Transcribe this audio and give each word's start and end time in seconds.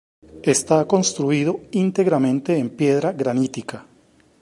Está 0.55 0.87
construido 0.87 1.59
íntegramente 1.71 2.57
en 2.57 2.71
piedra 2.71 3.11
granítica. 3.13 3.85